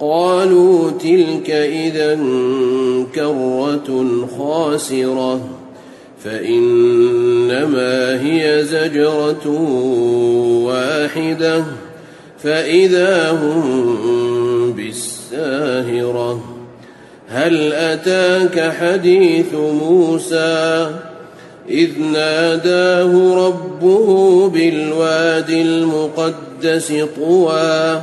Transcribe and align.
قالوا 0.00 0.90
تلك 0.90 1.50
إذا 1.50 2.18
كرة 3.14 4.28
خاسرة 4.38 5.40
فإنما 6.24 8.22
هي 8.22 8.64
زجرة 8.64 9.48
واحدة 10.64 11.64
فإذا 12.38 13.30
هم 13.30 14.72
بالساهرة. 14.72 16.40
هل 17.28 17.72
أتاك 17.72 18.72
حديث 18.72 19.54
موسى؟ 19.54 20.90
إذ 21.70 21.90
ناداه 22.12 23.34
ربه 23.46 24.48
بالواد 24.48 25.50
المقدس 25.50 26.92
طوى. 27.16 28.02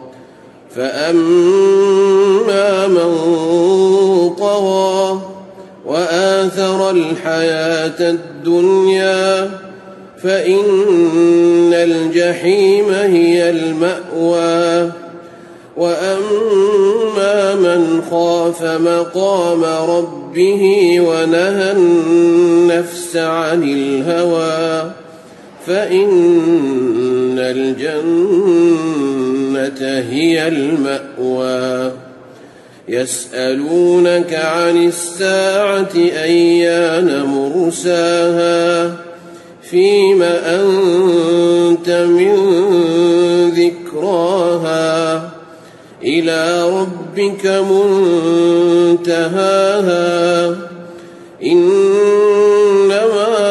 فأما 0.75 2.61
من 2.87 3.11
طغى 4.39 5.21
وآثر 5.85 6.91
الحياة 6.91 8.09
الدنيا 8.09 9.51
فإن 10.23 11.73
الجحيم 11.73 12.89
هي 12.89 13.49
المأوى 13.49 14.91
وأما 15.77 17.55
من 17.55 18.01
خاف 18.11 18.63
مقام 18.63 19.63
ربه 19.89 20.95
ونهى 20.99 21.71
النفس 21.71 23.15
عن 23.15 23.63
الهوى 23.63 24.91
فإن 25.67 27.39
الجنة 27.39 29.10
هي 30.09 30.47
المأوى. 30.47 31.91
يسألونك 32.89 34.33
عن 34.33 34.87
الساعة 34.87 35.89
أيان 35.95 37.23
مرساها. 37.23 38.95
فيم 39.69 40.23
أنت 40.23 41.89
من 41.89 42.35
ذكراها. 43.49 45.29
إلى 46.03 46.69
ربك 46.69 47.45
منتهاها. 48.97 50.57
إنما 51.43 53.50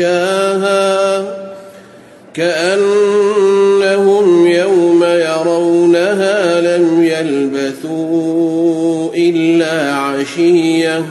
يخشاها 0.00 1.40
كأنهم 2.34 3.66
يوم 4.46 5.04
يرونها 5.04 6.60
لم 6.60 7.04
يلبثوا 7.04 8.30
إلا 9.14 9.94
عشية 9.94 11.04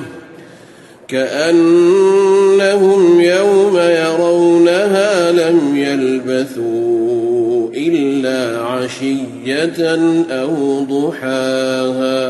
كأنهم 1.08 2.42
يوم 3.22 3.78
يرونها 3.78 5.32
لم 5.32 5.78
يلبثوا 5.78 7.70
إلا 7.74 8.62
عشية 8.62 9.98
أو 10.32 10.84
ضحاها 10.84 12.30